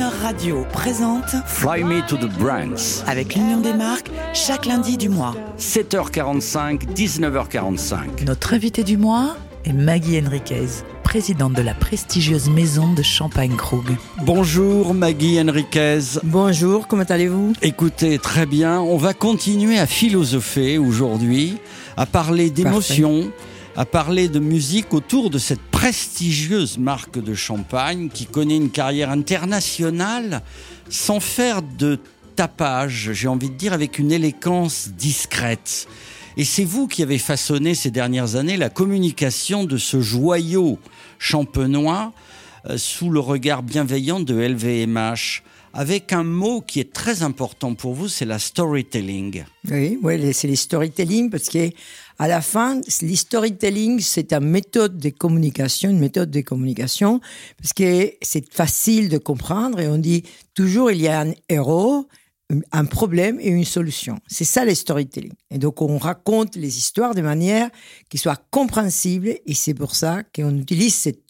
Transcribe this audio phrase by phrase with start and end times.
[0.00, 3.04] Radio présente Fly Me to the Brands.
[3.06, 5.34] avec l'Union des marques chaque lundi du mois.
[5.58, 8.24] 7h45, 19h45.
[8.26, 10.66] Notre invité du mois est Maggie Henriquez,
[11.04, 13.96] présidente de la prestigieuse maison de Champagne Krug.
[14.22, 16.00] Bonjour Maggie Henriquez.
[16.24, 17.52] Bonjour, comment allez-vous?
[17.62, 18.80] Écoutez, très bien.
[18.80, 21.58] On va continuer à philosopher aujourd'hui,
[21.96, 23.30] à parler d'émotions,
[23.76, 29.10] à parler de musique autour de cette prestigieuse marque de champagne qui connaît une carrière
[29.10, 30.40] internationale
[30.88, 31.98] sans faire de
[32.36, 35.86] tapage, j'ai envie de dire, avec une élégance discrète.
[36.38, 40.78] Et c'est vous qui avez façonné ces dernières années la communication de ce joyau
[41.18, 42.14] champenois
[42.64, 45.42] euh, sous le regard bienveillant de LVMH,
[45.74, 49.44] avec un mot qui est très important pour vous, c'est la storytelling.
[49.70, 49.98] Oui,
[50.32, 51.68] c'est les storytelling parce que
[52.18, 57.20] à la fin, les storytelling, c'est une méthode de communication, une méthode de communication
[57.60, 60.22] parce que c'est facile de comprendre et on dit
[60.54, 62.06] toujours il y a un héros,
[62.72, 64.18] un problème et une solution.
[64.28, 65.32] C'est ça les storytelling.
[65.50, 67.68] Et donc on raconte les histoires de manière
[68.08, 71.20] qui soit compréhensible et c'est pour ça qu'on utilise ces,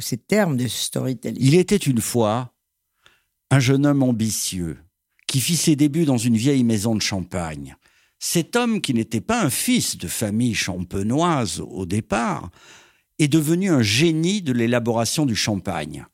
[0.00, 1.38] ces termes de storytelling.
[1.40, 2.52] Il était une fois
[3.50, 4.76] un jeune homme ambitieux
[5.26, 7.76] qui fit ses débuts dans une vieille maison de champagne.
[8.18, 12.50] Cet homme, qui n'était pas un fils de famille champenoise au départ,
[13.18, 16.06] est devenu un génie de l'élaboration du champagne.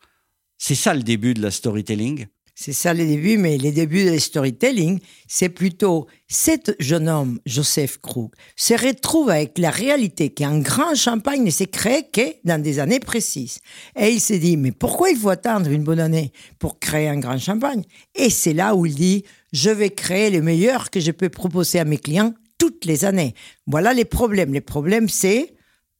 [0.58, 2.27] C'est ça le début de la storytelling?
[2.56, 7.98] C'est ça le début, mais les débuts de storytelling, c'est plutôt cet jeune homme, Joseph
[7.98, 12.78] Krug, se retrouve avec la réalité qu'un grand champagne ne s'est créé que dans des
[12.78, 13.58] années précises.
[13.98, 17.19] Et il s'est dit, mais pourquoi il faut attendre une bonne année pour créer un
[17.19, 17.82] grand champagne?
[18.14, 21.78] Et c'est là où il dit, je vais créer le meilleur que je peux proposer
[21.78, 23.34] à mes clients toutes les années.
[23.66, 24.52] Voilà les problèmes.
[24.52, 25.55] Les problèmes, c'est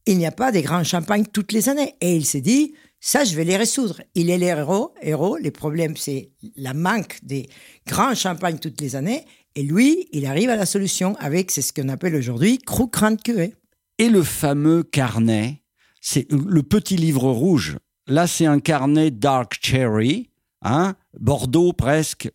[0.07, 1.95] il n'y a pas de grands champagnes toutes les années.
[2.01, 4.03] Et il s'est dit, ça, je vais les résoudre.
[4.17, 5.37] Il est l'héros, héros.
[5.37, 7.49] Les problèmes, c'est la manque des
[7.87, 9.25] grands champagnes toutes les années.
[9.55, 13.23] Et lui, il arrive à la solution avec, c'est ce qu'on appelle aujourd'hui, Krug Grand
[13.23, 13.55] Cuvée.
[13.99, 15.63] Et le fameux carnet,
[16.01, 17.79] c'est le petit livre rouge.
[18.09, 20.29] Là, c'est un carnet Dark Cherry,
[20.63, 22.29] hein, Bordeaux presque.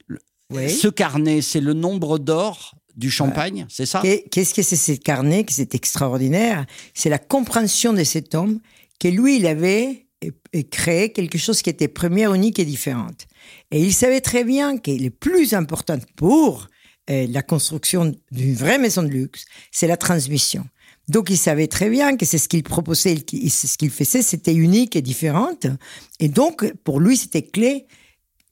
[0.52, 0.70] Oui.
[0.70, 4.02] Ce carnet, c'est le nombre d'or du champagne, c'est ça?
[4.04, 6.66] Et Qu'est-ce que c'est ce carnet qui c'est extraordinaire?
[6.94, 8.60] C'est la compréhension de cet homme
[9.00, 13.28] que lui, il avait euh, euh, créé quelque chose qui était première, unique et différente.
[13.72, 16.68] Et il savait très bien que le plus important pour
[17.10, 20.66] euh, la construction d'une vraie maison de luxe, c'est la transmission.
[21.08, 24.96] Donc il savait très bien que c'est ce qu'il proposait, ce qu'il faisait, c'était unique
[24.96, 25.68] et différente.
[26.20, 27.86] Et donc pour lui, c'était clé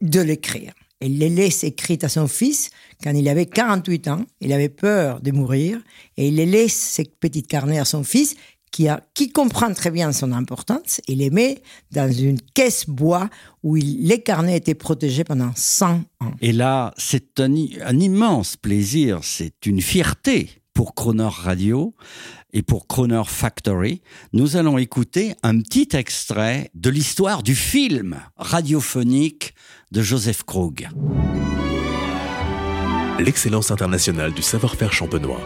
[0.02, 0.74] de l'écrire.
[1.02, 2.72] Il les laisse écrites à son fils
[3.04, 4.26] quand il avait 48 ans.
[4.42, 5.80] Il avait peur de mourir
[6.18, 8.36] et il les laisse ces petits carnets à son fils
[8.72, 11.02] qui, a, qui comprend très bien son importance.
[11.08, 13.30] Il les met dans une caisse bois
[13.64, 16.02] où les carnets étaient protégés pendant 100 ans.
[16.42, 17.54] Et là, c'est un,
[17.86, 21.96] un immense plaisir, c'est une fierté pour Croner Radio
[22.54, 24.02] et pour Croner Factory.
[24.34, 29.54] Nous allons écouter un petit extrait de l'histoire du film radiophonique
[29.92, 30.90] de Joseph Krug.
[33.20, 35.42] L'excellence internationale du savoir-faire champenois.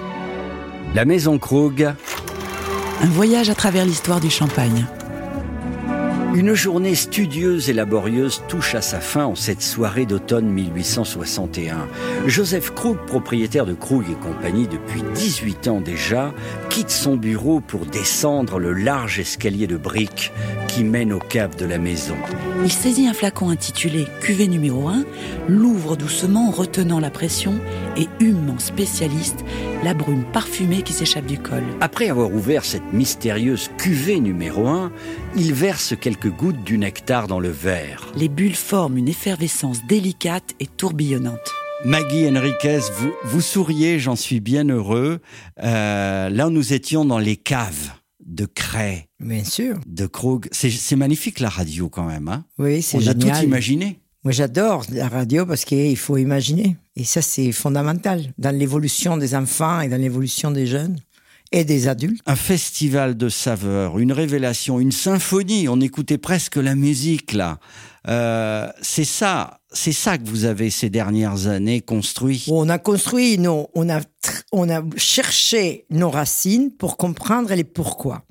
[0.94, 1.94] La maison Krug,
[3.02, 4.86] Un voyage à travers l'histoire du champagne.
[6.34, 11.90] Une journée studieuse et laborieuse touche à sa fin en cette soirée d'automne 1861.
[12.25, 16.34] Joseph Krug, propriétaire de Krug et compagnie depuis 18 ans déjà,
[16.70, 20.31] quitte son bureau pour descendre le large escalier de briques
[20.70, 22.16] qui mène aux caves de la maison.
[22.64, 25.03] Il saisit un flacon intitulé Cuvée numéro 1,
[25.50, 27.56] l'ouvre doucement en retenant la pression
[27.97, 29.44] et hume en spécialiste
[29.84, 31.64] la brume parfumée qui s'échappe du col.
[31.81, 34.91] Après avoir ouvert cette mystérieuse cuvée numéro 1,
[35.36, 38.12] il verse quelques gouttes du nectar dans le verre.
[38.16, 41.52] Les bulles forment une effervescence délicate et tourbillonnante.
[41.86, 45.20] Maggie Henriquez, vous, vous souriez, j'en suis bien heureux.
[45.64, 47.90] Euh, là, nous étions dans les caves
[48.24, 49.80] de Cray, Bien sûr.
[49.88, 50.48] de Krug.
[50.52, 52.28] C'est magnifique la radio quand même.
[52.28, 53.40] Hein Oui, c'est On a génial.
[53.40, 54.00] tout imaginé.
[54.23, 56.78] Moi, j'adore la radio parce qu'il faut imaginer.
[56.96, 60.97] Et ça, c'est fondamental dans l'évolution des enfants et dans l'évolution des jeunes
[61.52, 62.22] et des adultes.
[62.26, 65.68] Un festival de saveurs, une révélation, une symphonie.
[65.68, 67.59] On écoutait presque la musique là.
[68.08, 72.46] Euh, c'est ça, c'est ça que vous avez ces dernières années construit.
[72.50, 74.02] On a construit, nos, on, a,
[74.52, 78.24] on a cherché nos racines pour comprendre les pourquoi.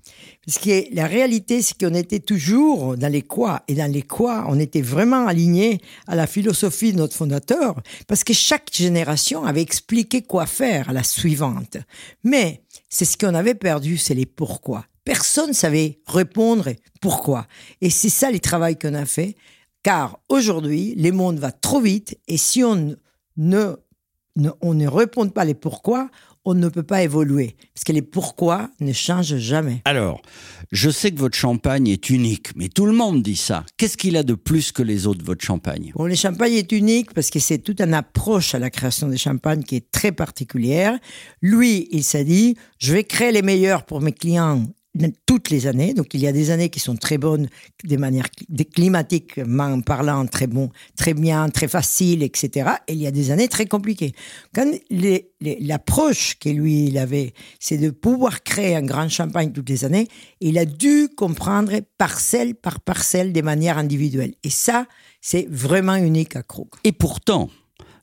[0.51, 3.63] Parce que la réalité, c'est qu'on était toujours dans les quoi.
[3.69, 7.81] Et dans les quoi, on était vraiment alignés à la philosophie de notre fondateur.
[8.09, 11.77] Parce que chaque génération avait expliqué quoi faire à la suivante.
[12.25, 14.87] Mais c'est ce qu'on avait perdu, c'est les pourquoi.
[15.05, 16.71] Personne savait répondre
[17.01, 17.47] pourquoi.
[17.81, 19.37] Et c'est ça le travail qu'on a fait
[19.85, 22.97] Car aujourd'hui, le monde va trop vite et si on
[23.37, 23.75] ne-
[24.61, 26.11] on ne répond pas les pourquoi,
[26.45, 27.57] on ne peut pas évoluer.
[27.75, 29.83] Parce que les pourquoi ne changent jamais.
[29.85, 30.23] Alors,
[30.73, 33.65] je sais que votre champagne est unique, mais tout le monde dit ça.
[33.77, 35.93] Qu'est-ce qu'il a de plus que les autres, votre champagne?
[35.95, 39.19] Bon, le champagne est unique parce que c'est toute une approche à la création des
[39.19, 40.99] champagnes qui est très particulière.
[41.43, 44.65] Lui, il s'est dit, je vais créer les meilleurs pour mes clients
[45.27, 45.95] toutes les années.
[45.95, 47.49] Donc, il y a des années qui sont très bonnes,
[47.85, 52.71] des manières des climatiquement parlant, très bon, très bien, très facile, etc.
[52.89, 54.13] Et il y a des années très compliquées.
[54.55, 54.71] Quand
[55.41, 60.09] l'approche que lui, il avait, c'est de pouvoir créer un grand champagne toutes les années,
[60.41, 64.35] il a dû comprendre parcelle par parcelle des manières individuelles.
[64.43, 64.87] Et ça,
[65.21, 66.69] c'est vraiment unique à Krug.
[66.85, 67.49] Et pourtant,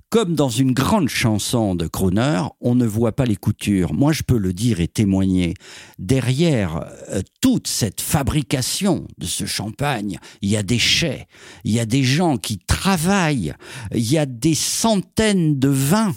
[0.10, 3.94] comme dans une grande chanson de crooner, on ne voit pas les coutures.
[3.94, 5.54] Moi, je peux le dire et témoigner.
[6.00, 11.28] Derrière euh, toute cette fabrication de ce champagne, il y a des chais,
[11.64, 13.54] il y a des gens qui travaillent,
[13.94, 16.16] il y a des centaines de vins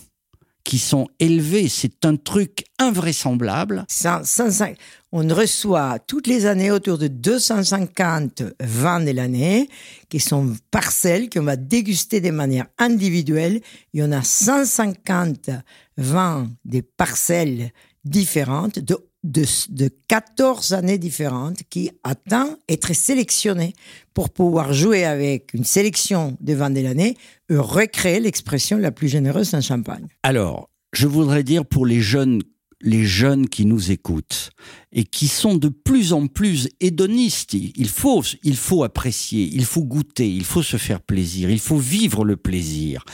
[0.64, 1.68] qui sont élevés.
[1.68, 3.84] C'est un truc invraisemblable.
[3.88, 4.76] 100, 105
[5.12, 9.68] on reçoit toutes les années autour de 250 vins de l'année
[10.08, 13.60] qui sont parcelles qu'on va déguster de manière individuelle.
[13.92, 15.50] Il y en a 150
[15.96, 17.72] vins des parcelles
[18.04, 23.74] différentes de, de, de 14 années différentes qui attendent être sélectionnés
[24.14, 27.16] pour pouvoir jouer avec une sélection de vins de l'année
[27.50, 30.06] recréer l'expression la plus généreuse d'un champagne.
[30.22, 32.42] Alors, je voudrais dire pour les jeunes
[32.82, 34.50] les jeunes qui nous écoutent
[34.92, 37.52] et qui sont de plus en plus hédonistes.
[37.52, 41.76] Il faut, il faut apprécier, il faut goûter, il faut se faire plaisir, il faut
[41.76, 43.04] vivre le plaisir.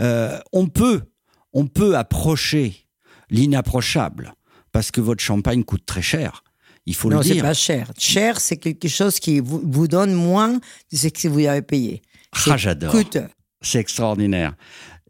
[0.00, 1.02] Euh, on peut,
[1.52, 2.86] on peut approcher
[3.30, 4.34] l'inapprochable
[4.74, 6.42] parce que votre champagne coûte très cher.
[6.84, 7.42] Il faut non, le c'est dire.
[7.44, 7.90] pas cher.
[7.96, 10.54] Cher, c'est quelque chose qui vous, vous donne moins
[10.92, 12.02] de ce que vous avez payé.
[12.50, 12.94] Ah, j'adore.
[13.62, 14.54] C'est extraordinaire.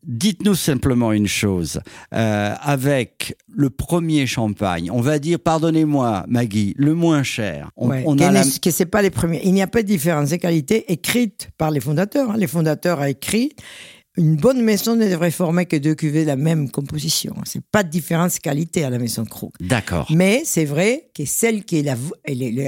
[0.07, 1.81] Dites-nous simplement une chose.
[2.13, 7.71] Euh, avec le premier champagne, on va dire, pardonnez-moi, Maggie, le moins cher.
[7.77, 9.41] On, Ouais, on a la- n'est- que c'est pas les premiers.
[9.45, 12.31] Il n'y a pas de différence de qualité écrite par les fondateurs.
[12.33, 12.37] hein.
[12.37, 13.53] Les fondateurs ont écrit
[14.17, 17.35] une bonne maison ne devrait former que deux cuvées de la même composition.
[17.45, 19.51] C'est pas de différence de qualité à la maison Krug.
[19.61, 20.07] D'accord.
[20.11, 21.97] Mais c'est vrai que celle qui est la,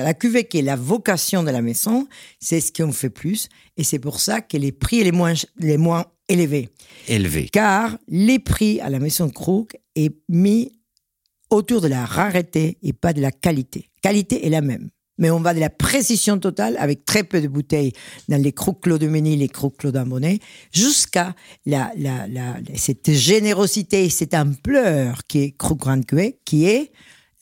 [0.04, 2.08] la cuvée qui est la vocation de la maison,
[2.40, 3.48] c'est ce qu'on fait plus.
[3.76, 6.68] Et c'est pour ça que les prix sont les moins, les moins élevés.
[7.06, 7.48] Élevé.
[7.52, 10.72] Car les prix à la maison Krug est mis
[11.50, 13.88] autour de la rareté et pas de la qualité.
[14.02, 14.88] Qualité est la même.
[15.18, 17.92] Mais on va de la précision totale avec très peu de bouteilles
[18.28, 20.38] dans les Krug Claude Ménil, les Krug Claude Ambonnet,
[20.72, 21.34] jusqu'à
[21.64, 26.00] la, la, la, cette générosité, cette ampleur qui est Grand
[26.44, 26.92] qui est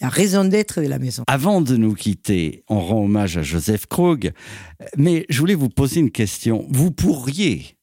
[0.01, 1.25] la raison d'être de la maison.
[1.27, 4.33] Avant de nous quitter, on rend hommage à Joseph Krug,
[4.97, 6.67] mais je voulais vous poser une question.
[6.71, 7.77] Vous pourriez,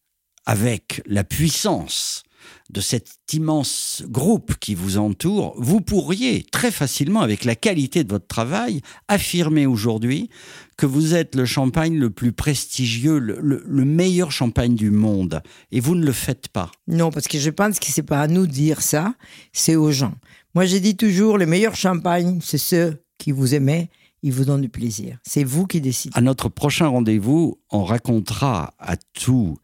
[0.46, 2.24] avec la puissance
[2.70, 8.10] de cet immense groupe qui vous entoure, vous pourriez très facilement, avec la qualité de
[8.10, 10.30] votre travail, affirmer aujourd'hui
[10.78, 15.42] que vous êtes le champagne le plus prestigieux, le, le- le meilleur champagne du monde.
[15.72, 16.72] Et vous ne le faites pas.
[16.88, 19.14] Non, parce que je pense que c'est pas à nous de dire ça,
[19.54, 20.16] c'est aux gens.
[20.56, 23.86] Moi, j'ai dit toujours, le meilleur champagne, c'est ceux qui vous aiment,
[24.24, 25.18] ils vous donnent du plaisir.
[25.24, 26.12] C'est vous qui décidez.
[26.18, 29.58] À notre prochain rendez-vous, on racontera à tous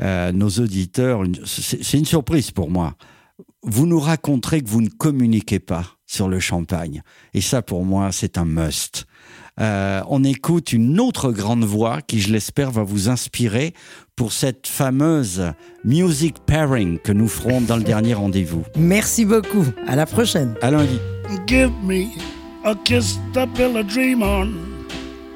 [0.00, 2.94] euh, nos auditeurs, une- c'est une surprise pour moi,
[3.62, 7.02] vous nous raconterez que vous ne communiquez pas sur le champagne.
[7.32, 9.06] Et ça, pour moi, c'est un must.
[9.60, 13.72] Euh, on écoute une autre grande voix qui, je l'espère, va vous inspirer
[14.16, 15.52] pour cette fameuse
[15.84, 18.64] music pairing que nous ferons dans le dernier rendez-vous.
[18.76, 19.64] Merci beaucoup.
[19.86, 20.54] À la prochaine.
[20.60, 20.98] À lundi.
[21.46, 22.04] Give me
[22.64, 24.86] a kiss to build a dream on,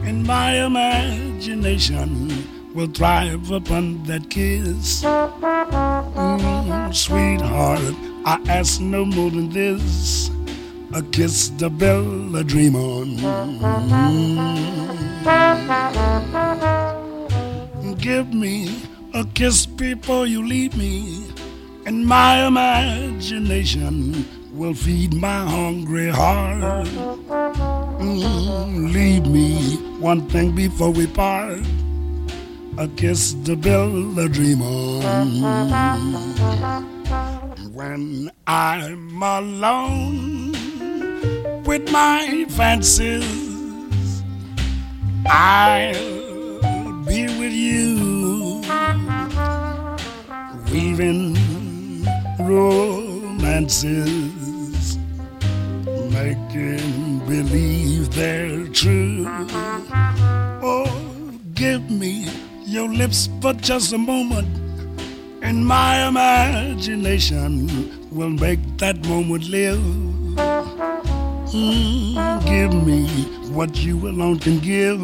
[0.01, 2.31] and my imagination
[2.75, 5.03] will thrive upon that kiss.
[5.05, 7.95] Mm, sweetheart,
[8.25, 10.31] I ask no more than this
[10.95, 13.19] a kiss to build a dream on.
[13.19, 14.79] Mm.
[18.01, 18.81] Give me
[19.13, 21.27] a kiss before you leave me,
[21.85, 24.25] and my imagination
[24.59, 26.85] will feed my hungry heart.
[28.03, 31.61] Mm, leave me one thing before we part
[32.77, 35.03] a kiss to build a dream on.
[37.73, 40.53] When I'm alone
[41.65, 44.23] with my fancies,
[45.27, 45.95] I'll
[47.05, 48.63] be with you,
[50.73, 51.37] weaving
[52.41, 54.28] romances,
[62.99, 64.49] lips for just a moment,
[65.41, 67.69] and my imagination
[68.11, 69.79] will make that moment live.
[71.55, 73.07] Mm, give me
[73.55, 75.01] what you alone can give,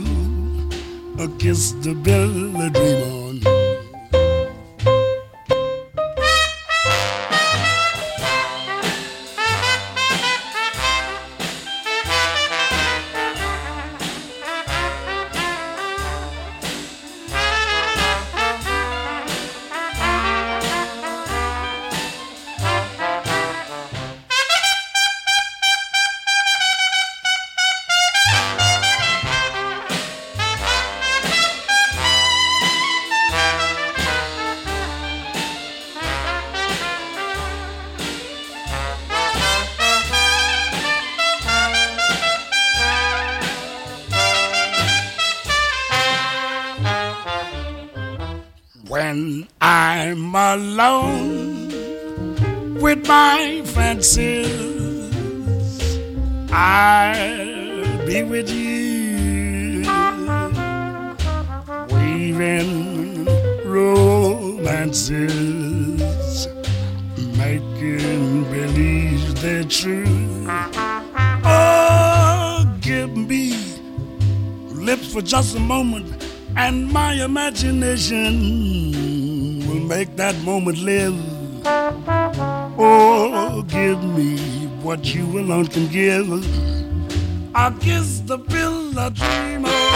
[1.20, 2.70] a kiss to build a
[48.94, 51.66] when I'm alone
[52.80, 55.10] with my fancies.
[56.52, 59.82] I'll be with you,
[61.90, 63.24] weaving
[63.64, 64.86] romances,
[67.36, 70.46] making believe they're true.
[71.44, 73.56] Oh, give me
[74.70, 76.23] lips for just a moment
[76.56, 78.92] and my imagination
[79.68, 81.14] will make that moment live.
[82.78, 84.38] Oh, give me
[84.82, 86.28] what you alone can give.
[87.54, 89.94] I'll kiss the pill I dream on.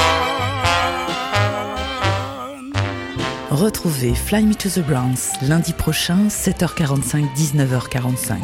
[3.51, 8.37] Retrouvez Fly Me to the Browns lundi prochain, 7h45, 19h45,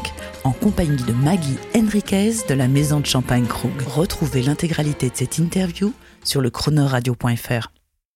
[0.45, 3.83] en compagnie de Maggie Henriquez de la maison de champagne Krug.
[3.87, 5.93] Retrouvez l'intégralité de cette interview
[6.25, 7.74] sur le chronoradio.fr.